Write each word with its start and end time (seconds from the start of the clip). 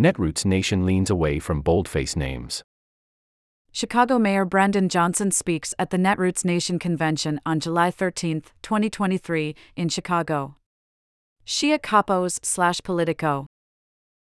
Netroots 0.00 0.44
Nation 0.46 0.86
leans 0.86 1.10
away 1.10 1.38
from 1.38 1.62
boldface 1.62 2.16
names. 2.16 2.62
Chicago 3.70 4.18
Mayor 4.18 4.46
Brandon 4.46 4.88
Johnson 4.88 5.30
speaks 5.30 5.74
at 5.78 5.90
the 5.90 5.98
Netroots 5.98 6.42
Nation 6.42 6.78
convention 6.78 7.38
on 7.44 7.60
July 7.60 7.90
13, 7.90 8.40
2023, 8.62 9.54
in 9.76 9.90
Chicago. 9.90 10.56
Shia 11.46 11.78
Kapos 11.78 12.40
slash 12.42 12.80
Politico. 12.80 13.44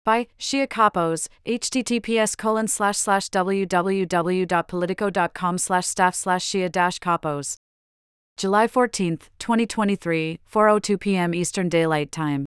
By 0.04 0.28
Shia 0.38 0.68
Kapos, 0.68 1.30
https 1.46 2.38
colon 2.38 2.68
slash 2.68 2.98
slash 2.98 3.30
www.politico.com 3.30 5.58
slash 5.58 5.88
staff 5.88 6.14
slash 6.14 6.46
Shia 6.46 6.70
dash 6.70 7.00
Kapos. 7.00 7.56
July 8.36 8.68
14, 8.68 9.20
2023, 9.40 10.40
4.02 10.52 11.00
p.m. 11.00 11.34
Eastern 11.34 11.70
Daylight 11.70 12.12
Time. 12.12 12.46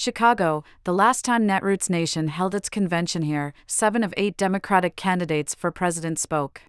Chicago, 0.00 0.64
the 0.84 0.94
last 0.94 1.26
time 1.26 1.46
Netroots 1.46 1.90
Nation 1.90 2.28
held 2.28 2.54
its 2.54 2.70
convention 2.70 3.20
here, 3.20 3.52
seven 3.66 4.02
of 4.02 4.14
eight 4.16 4.34
Democratic 4.38 4.96
candidates 4.96 5.54
for 5.54 5.70
president 5.70 6.18
spoke. 6.18 6.62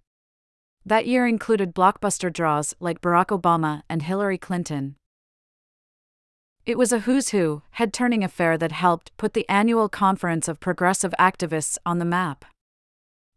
That 0.86 1.08
year 1.08 1.26
included 1.26 1.74
blockbuster 1.74 2.30
draws 2.34 2.76
like 2.82 3.00
Barack 3.00 3.28
Obama 3.28 3.84
and 3.88 4.02
Hillary 4.02 4.38
Clinton. 4.38 4.98
It 6.66 6.78
was 6.78 6.92
a 6.92 7.00
who's 7.00 7.30
who, 7.30 7.62
head 7.70 7.94
turning 7.94 8.22
affair 8.22 8.58
that 8.58 8.74
helped 8.74 9.16
put 9.16 9.34
the 9.34 9.48
annual 9.48 9.88
conference 9.88 10.50
of 10.50 10.60
progressive 10.60 11.14
activists 11.18 11.78
on 11.86 12.00
the 12.00 12.04
map. 12.04 12.44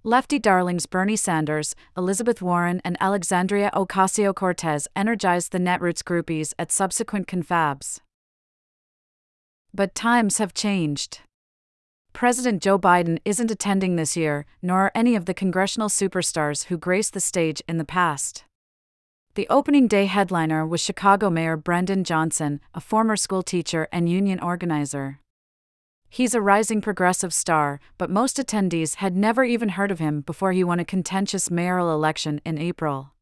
Lefty 0.02 0.41
darlings 0.41 0.87
Bernie 0.87 1.15
Sanders, 1.15 1.77
Elizabeth 1.97 2.43
Warren, 2.43 2.83
and 2.85 2.97
Alexandria 3.01 3.71
Ocasio 3.73 4.35
Cortez 4.35 4.88
energized 4.97 5.52
the 5.52 5.59
Netroots 5.61 6.02
groupies 6.02 6.52
at 6.59 6.73
subsequent 6.73 7.29
confabs. 7.29 8.01
But 9.77 9.96
times 9.96 10.38
have 10.38 10.55
changed. 10.55 11.23
President 12.12 12.62
Joe 12.62 12.78
Biden 12.78 13.19
isn't 13.24 13.51
attending 13.51 13.96
this 13.96 14.16
year, 14.16 14.46
nor 14.62 14.82
are 14.82 14.92
any 14.95 15.16
of 15.16 15.24
the 15.24 15.34
congressional 15.34 15.88
superstars 15.88 16.66
who 16.66 16.79
graced 16.79 17.12
the 17.12 17.18
stage 17.18 17.60
in 17.68 17.79
the 17.79 17.84
past. 17.84 18.45
The 19.34 19.49
opening 19.51 19.88
day 19.88 20.07
headliner 20.07 20.65
was 20.65 20.80
Chicago 20.80 21.29
Mayor 21.29 21.57
Brandon 21.57 22.04
Johnson, 22.04 22.60
a 22.73 22.80
former 22.80 23.16
school 23.16 23.43
teacher 23.43 23.88
and 23.90 24.09
union 24.09 24.38
organizer. 24.38 25.18
He's 26.09 26.37
a 26.37 26.40
rising 26.40 26.80
progressive 26.80 27.34
star, 27.34 27.80
but 27.99 28.10
most 28.10 28.37
attendees 28.37 28.96
had 28.96 29.16
never 29.16 29.43
even 29.43 29.71
heard 29.71 29.90
of 29.90 29.99
him 29.99 30.21
before 30.21 30.52
he 30.52 30.62
won 30.62 30.79
a 30.79 30.84
contentious 30.84 31.51
mayoral 31.51 31.93
election 31.93 32.40
in 32.45 32.59
April. 32.59 33.13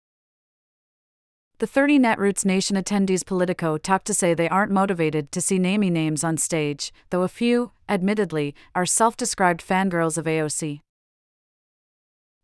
The 1.63 1.69
30 1.69 2.01
Netroots 2.01 2.45
Nation 2.45 2.75
attendees 2.75 3.25
Politico 3.25 3.79
talked 3.79 4.09
to 4.09 4.15
say 4.15 4.35
they 4.35 4.49
aren't 4.49 4.73
motivated 4.73 5.31
to 5.31 5.41
see 5.41 5.61
namey 5.61 5.93
names 5.93 6.25
on 6.25 6.37
stage, 6.37 6.93
though 7.11 7.23
a 7.23 7.29
few, 7.29 7.71
admittedly, 7.89 8.57
are 8.75 8.85
self 8.85 9.17
described 9.17 9.65
fangirls 9.65 10.19
of 10.19 10.25
AOC. 10.25 10.81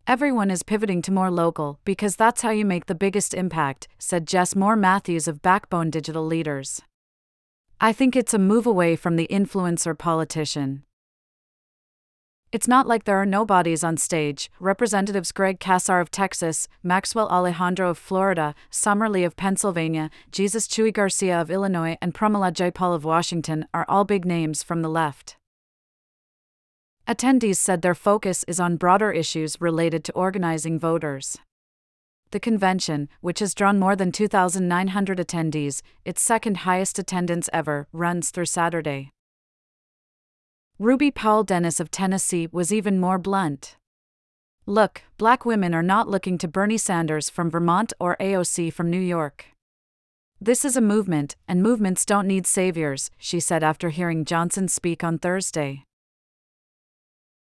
Everyone 0.06 0.52
is 0.52 0.62
pivoting 0.62 1.02
to 1.02 1.10
more 1.10 1.32
local 1.32 1.80
because 1.84 2.14
that's 2.14 2.42
how 2.42 2.50
you 2.50 2.64
make 2.64 2.86
the 2.86 2.94
biggest 2.94 3.34
impact, 3.34 3.88
said 3.98 4.24
Jess 4.24 4.54
Moore 4.54 4.76
Matthews 4.76 5.26
of 5.26 5.42
Backbone 5.42 5.90
Digital 5.90 6.24
Leaders. 6.24 6.80
I 7.80 7.92
think 7.92 8.14
it's 8.14 8.34
a 8.34 8.38
move 8.38 8.66
away 8.66 8.94
from 8.94 9.16
the 9.16 9.26
influencer 9.32 9.98
politician. 9.98 10.84
It's 12.50 12.66
not 12.66 12.86
like 12.86 13.04
there 13.04 13.18
are 13.18 13.26
nobodies 13.26 13.84
on 13.84 13.98
stage. 13.98 14.50
Representatives 14.58 15.32
Greg 15.32 15.60
Casar 15.60 16.00
of 16.00 16.10
Texas, 16.10 16.66
Maxwell 16.82 17.28
Alejandro 17.28 17.90
of 17.90 17.98
Florida, 17.98 18.54
Summer 18.70 19.06
Lee 19.06 19.24
of 19.24 19.36
Pennsylvania, 19.36 20.08
Jesus 20.32 20.66
Chuy 20.66 20.90
Garcia 20.90 21.38
of 21.38 21.50
Illinois, 21.50 21.98
and 22.00 22.14
Pramila 22.14 22.50
Jayapal 22.50 22.94
of 22.94 23.04
Washington 23.04 23.66
are 23.74 23.84
all 23.86 24.04
big 24.04 24.24
names 24.24 24.62
from 24.62 24.80
the 24.80 24.88
left. 24.88 25.36
Attendees 27.06 27.56
said 27.56 27.82
their 27.82 27.94
focus 27.94 28.46
is 28.48 28.58
on 28.58 28.76
broader 28.76 29.12
issues 29.12 29.60
related 29.60 30.02
to 30.04 30.12
organizing 30.12 30.78
voters. 30.78 31.36
The 32.30 32.40
convention, 32.40 33.10
which 33.20 33.40
has 33.40 33.54
drawn 33.54 33.78
more 33.78 33.94
than 33.94 34.10
2,900 34.10 35.18
attendees, 35.18 35.82
its 36.06 36.22
second 36.22 36.58
highest 36.58 36.98
attendance 36.98 37.50
ever, 37.52 37.88
runs 37.92 38.30
through 38.30 38.46
Saturday. 38.46 39.10
Ruby 40.80 41.10
Powell 41.10 41.42
Dennis 41.42 41.80
of 41.80 41.90
Tennessee 41.90 42.46
was 42.52 42.72
even 42.72 43.00
more 43.00 43.18
blunt. 43.18 43.76
Look, 44.64 45.02
black 45.16 45.44
women 45.44 45.74
are 45.74 45.82
not 45.82 46.08
looking 46.08 46.38
to 46.38 46.46
Bernie 46.46 46.78
Sanders 46.78 47.28
from 47.28 47.50
Vermont 47.50 47.92
or 47.98 48.16
AOC 48.20 48.72
from 48.72 48.88
New 48.88 49.00
York. 49.00 49.46
This 50.40 50.64
is 50.64 50.76
a 50.76 50.80
movement, 50.80 51.34
and 51.48 51.64
movements 51.64 52.04
don't 52.04 52.28
need 52.28 52.46
saviors, 52.46 53.10
she 53.18 53.40
said 53.40 53.64
after 53.64 53.88
hearing 53.88 54.24
Johnson 54.24 54.68
speak 54.68 55.02
on 55.02 55.18
Thursday. 55.18 55.82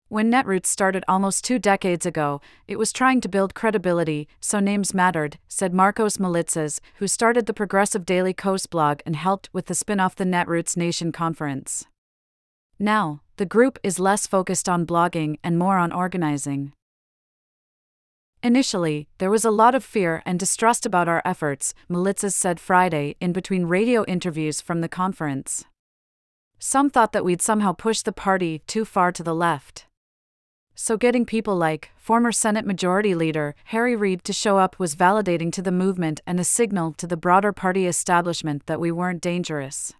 When 0.07 0.31
Netroots 0.31 0.65
started 0.65 1.03
almost 1.07 1.45
two 1.45 1.59
decades 1.59 2.07
ago, 2.07 2.41
it 2.67 2.79
was 2.79 2.91
trying 2.91 3.21
to 3.21 3.29
build 3.29 3.53
credibility, 3.53 4.27
so 4.39 4.59
names 4.59 4.95
mattered, 4.95 5.37
said 5.47 5.73
Markos 5.73 6.17
Moulitsas, 6.17 6.79
who 6.95 7.07
started 7.07 7.45
the 7.45 7.53
Progressive 7.53 8.03
Daily 8.03 8.33
Kos 8.33 8.65
blog 8.65 9.01
and 9.05 9.15
helped 9.15 9.47
with 9.53 9.67
the 9.67 9.75
spin 9.75 9.99
off 9.99 10.15
the 10.15 10.23
Netroots 10.23 10.75
Nation 10.75 11.11
conference. 11.11 11.85
Now, 12.79 13.21
the 13.37 13.45
group 13.45 13.77
is 13.83 13.99
less 13.99 14.25
focused 14.25 14.67
on 14.67 14.85
blogging 14.85 15.37
and 15.43 15.59
more 15.59 15.77
on 15.77 15.91
organizing. 15.91 16.73
Initially, 18.41 19.07
there 19.19 19.29
was 19.29 19.45
a 19.45 19.51
lot 19.51 19.75
of 19.75 19.83
fear 19.83 20.23
and 20.25 20.39
distrust 20.39 20.85
about 20.85 21.07
our 21.07 21.21
efforts, 21.23 21.75
Moulitsas 21.89 22.33
said 22.33 22.59
Friday 22.59 23.15
in 23.19 23.33
between 23.33 23.65
radio 23.65 24.03
interviews 24.05 24.59
from 24.59 24.81
the 24.81 24.89
conference. 24.89 25.65
Some 26.57 26.89
thought 26.89 27.13
that 27.13 27.25
we'd 27.25 27.41
somehow 27.41 27.73
push 27.73 28.01
the 28.01 28.11
party 28.11 28.63
too 28.65 28.85
far 28.85 29.11
to 29.11 29.21
the 29.21 29.35
left. 29.35 29.85
So, 30.73 30.97
getting 30.97 31.25
people 31.25 31.55
like 31.55 31.91
former 31.95 32.31
Senate 32.31 32.65
Majority 32.65 33.13
Leader 33.13 33.55
Harry 33.65 33.95
Reid 33.95 34.23
to 34.23 34.33
show 34.33 34.57
up 34.57 34.79
was 34.79 34.95
validating 34.95 35.51
to 35.53 35.61
the 35.61 35.71
movement 35.71 36.21
and 36.25 36.39
a 36.39 36.43
signal 36.43 36.93
to 36.93 37.07
the 37.07 37.17
broader 37.17 37.51
party 37.51 37.85
establishment 37.85 38.65
that 38.65 38.79
we 38.79 38.91
weren't 38.91 39.21
dangerous 39.21 39.93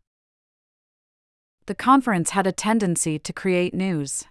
the 1.67 1.75
conference 1.75 2.29
had 2.29 2.47
a 2.47 2.51
tendency 2.51 3.19
to 3.19 3.33
create 3.33 3.73
news. 3.73 4.23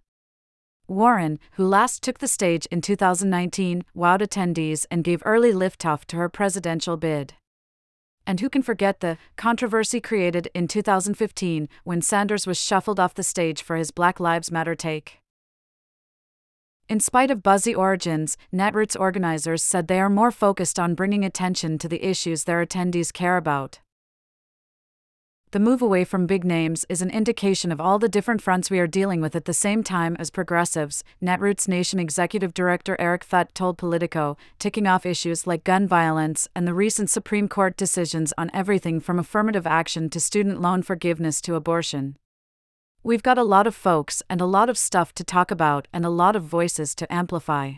Warren, 0.88 1.38
who 1.52 1.66
last 1.66 2.02
took 2.02 2.18
the 2.18 2.28
stage 2.28 2.66
in 2.66 2.80
2019, 2.80 3.84
wowed 3.94 4.20
attendees 4.20 4.86
and 4.90 5.04
gave 5.04 5.22
early 5.24 5.52
liftoff 5.52 6.06
to 6.06 6.16
her 6.16 6.30
presidential 6.30 6.96
bid. 6.96 7.34
And 8.26 8.40
who 8.40 8.48
can 8.48 8.62
forget 8.62 9.00
the 9.00 9.18
controversy 9.36 10.00
created 10.00 10.48
in 10.54 10.66
2015 10.66 11.68
when 11.84 12.00
Sanders 12.00 12.46
was 12.46 12.58
shuffled 12.58 12.98
off 12.98 13.14
the 13.14 13.22
stage 13.22 13.62
for 13.62 13.76
his 13.76 13.90
Black 13.90 14.18
Lives 14.18 14.50
Matter 14.50 14.74
take? 14.74 15.18
In 16.88 17.00
spite 17.00 17.30
of 17.30 17.42
buzzy 17.42 17.74
origins, 17.74 18.38
Netroots 18.52 18.98
organizers 18.98 19.62
said 19.62 19.88
they 19.88 20.00
are 20.00 20.08
more 20.08 20.30
focused 20.30 20.78
on 20.78 20.94
bringing 20.94 21.24
attention 21.24 21.78
to 21.78 21.88
the 21.88 22.04
issues 22.04 22.44
their 22.44 22.64
attendees 22.64 23.12
care 23.12 23.36
about 23.36 23.80
the 25.52 25.60
move 25.60 25.80
away 25.80 26.04
from 26.04 26.26
big 26.26 26.44
names 26.44 26.84
is 26.88 27.00
an 27.00 27.10
indication 27.10 27.70
of 27.70 27.80
all 27.80 28.00
the 28.00 28.08
different 28.08 28.42
fronts 28.42 28.68
we 28.68 28.80
are 28.80 28.88
dealing 28.88 29.20
with 29.20 29.36
at 29.36 29.44
the 29.44 29.54
same 29.54 29.84
time 29.84 30.16
as 30.18 30.28
progressives, 30.28 31.04
Netroots 31.22 31.68
Nation 31.68 32.00
Executive 32.00 32.52
Director 32.52 32.96
Eric 32.98 33.22
Thutt 33.22 33.54
told 33.54 33.78
Politico, 33.78 34.36
ticking 34.58 34.88
off 34.88 35.06
issues 35.06 35.46
like 35.46 35.62
gun 35.62 35.86
violence 35.86 36.48
and 36.56 36.66
the 36.66 36.74
recent 36.74 37.10
Supreme 37.10 37.48
Court 37.48 37.76
decisions 37.76 38.32
on 38.36 38.50
everything 38.52 38.98
from 38.98 39.20
affirmative 39.20 39.68
action 39.68 40.10
to 40.10 40.18
student 40.18 40.60
loan 40.60 40.82
forgiveness 40.82 41.40
to 41.42 41.54
abortion. 41.54 42.16
We've 43.04 43.22
got 43.22 43.38
a 43.38 43.44
lot 43.44 43.68
of 43.68 43.74
folks 43.76 44.24
and 44.28 44.40
a 44.40 44.46
lot 44.46 44.68
of 44.68 44.76
stuff 44.76 45.12
to 45.14 45.22
talk 45.22 45.52
about 45.52 45.86
and 45.92 46.04
a 46.04 46.10
lot 46.10 46.34
of 46.34 46.42
voices 46.42 46.92
to 46.96 47.12
amplify. 47.12 47.74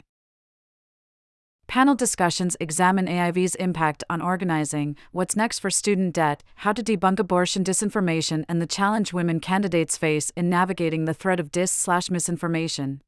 Panel 1.69 1.95
discussions 1.95 2.57
examine 2.61 3.07
AIV's 3.07 3.55
impact 3.57 4.03
on 4.09 4.23
organizing, 4.23 4.97
what's 5.13 5.37
next 5.37 5.59
for 5.59 5.69
student 5.69 6.15
debt, 6.15 6.43
how 6.57 6.73
to 6.73 6.83
debunk 6.83 7.19
abortion 7.19 7.63
disinformation, 7.63 8.47
and 8.49 8.63
the 8.63 8.67
challenge 8.67 9.13
women 9.13 9.39
candidates 9.39 9.99
face 9.99 10.33
in 10.35 10.49
navigating 10.49 11.05
the 11.05 11.13
threat 11.13 11.39
of 11.39 11.53
dis/misinformation. 11.53 13.03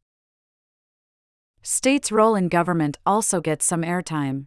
States' 1.62 2.12
role 2.12 2.34
in 2.34 2.50
government 2.50 2.98
also 3.06 3.40
gets 3.40 3.64
some 3.64 3.80
airtime. 3.80 4.44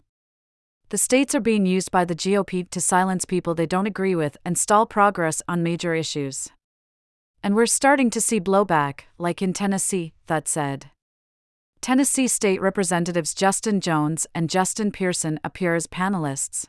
The 0.90 1.00
states 1.00 1.34
are 1.34 1.40
being 1.40 1.66
used 1.66 1.90
by 1.90 2.06
the 2.06 2.16
GOP 2.16 2.70
to 2.70 2.80
silence 2.80 3.26
people 3.26 3.56
they 3.56 3.66
don't 3.66 3.88
agree 3.88 4.14
with 4.14 4.38
and 4.46 4.60
stall 4.60 4.86
progress 4.86 5.42
on 5.48 5.64
major 5.64 5.96
issues. 5.96 6.50
And 7.42 7.56
we're 7.56 7.66
starting 7.66 8.12
to 8.12 8.22
see 8.22 8.40
blowback, 8.40 9.06
like 9.18 9.42
in 9.42 9.54
Tennessee, 9.54 10.14
Thutt 10.28 10.48
said. 10.48 10.92
Tennessee 11.84 12.30
State 12.30 12.62
Representatives 12.62 13.34
Justin 13.34 13.82
Jones 13.82 14.26
and 14.34 14.50
Justin 14.50 14.90
Pearson 14.90 15.38
appear 15.44 15.76
as 15.76 15.86
panelists. 15.86 16.68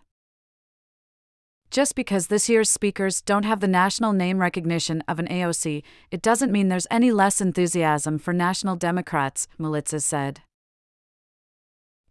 Just 1.70 1.94
because 1.94 2.26
this 2.26 2.48
year's 2.48 2.68
speakers 2.68 3.22
don't 3.22 3.44
have 3.44 3.60
the 3.60 3.68
national 3.68 4.12
name 4.12 4.38
recognition 4.38 5.04
of 5.06 5.20
an 5.20 5.28
AOC, 5.28 5.84
it 6.10 6.20
doesn't 6.20 6.50
mean 6.50 6.66
there's 6.66 6.88
any 6.90 7.12
less 7.12 7.40
enthusiasm 7.40 8.18
for 8.18 8.32
national 8.32 8.74
Democrats, 8.74 9.46
Moulitsas 9.56 10.02
said. 10.02 10.40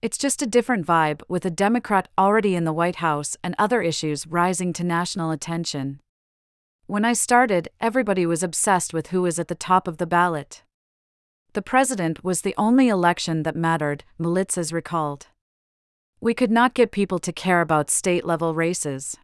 It's 0.02 0.18
just 0.18 0.42
a 0.42 0.48
different 0.48 0.88
vibe, 0.88 1.24
with 1.28 1.44
a 1.44 1.52
Democrat 1.52 2.08
already 2.18 2.56
in 2.56 2.64
the 2.64 2.72
White 2.72 3.04
House 3.08 3.36
and 3.44 3.54
other 3.60 3.82
issues 3.82 4.28
rising 4.28 4.72
to 4.72 4.84
national 4.86 5.32
attention. 5.32 6.00
When 6.86 7.04
I 7.04 7.12
started, 7.12 7.68
everybody 7.82 8.26
was 8.26 8.44
obsessed 8.44 8.94
with 8.94 9.08
who 9.08 9.24
was 9.24 9.40
at 9.40 9.50
the 9.50 9.56
top 9.56 9.90
of 9.90 9.98
the 9.98 10.08
ballot. 10.08 10.64
The 11.54 11.62
president 11.62 12.24
was 12.24 12.42
the 12.42 12.56
only 12.58 12.90
election 12.90 13.44
that 13.44 13.56
mattered, 13.56 14.04
Moulitsas 14.20 14.74
recalled. 14.74 15.28
We 16.20 16.34
could 16.34 16.50
not 16.50 16.74
get 16.74 16.92
people 16.92 17.20
to 17.20 17.32
care 17.32 17.62
about 17.62 17.92
state 17.92 18.26
level 18.26 18.56
races. 18.56 19.16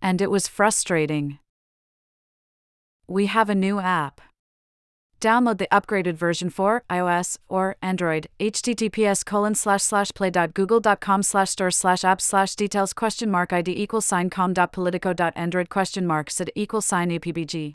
And 0.00 0.20
it 0.20 0.30
was 0.30 0.46
frustrating. 0.46 1.38
We 3.08 3.26
have 3.26 3.50
a 3.50 3.56
new 3.56 3.80
app. 3.80 4.20
Download 5.20 5.58
the 5.58 5.68
upgraded 5.72 6.14
version 6.14 6.48
for 6.50 6.84
iOS 6.88 7.38
or 7.48 7.76
Android. 7.82 8.28
https 8.38 9.24
colon 9.24 9.54
slash 9.54 9.82
slash 9.82 10.12
play.google.com 10.14 11.22
slash 11.22 11.50
store 11.50 11.70
slash 11.70 12.00
apps 12.00 12.22
slash 12.22 12.54
details 12.54 12.92
question 12.92 13.30
mark 13.30 13.52
id 13.52 13.68
equals 13.68 14.06
sign 14.06 14.30
com 14.30 14.52
dot 14.52 14.72
politico 14.72 15.12
dot 15.12 15.32
android 15.36 15.68
question 15.68 16.06
mark 16.06 16.30
sid 16.30 16.50
equals 16.56 16.86
sign 16.86 17.10
upbg. 17.10 17.74